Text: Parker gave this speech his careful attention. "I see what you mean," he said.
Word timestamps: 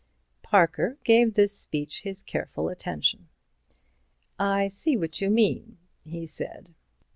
Parker 0.41 0.97
gave 1.03 1.35
this 1.35 1.55
speech 1.55 2.01
his 2.01 2.23
careful 2.23 2.69
attention. 2.69 3.29
"I 4.39 4.67
see 4.67 4.97
what 4.97 5.21
you 5.21 5.29
mean," 5.29 5.77
he 6.03 6.25
said. 6.25 6.73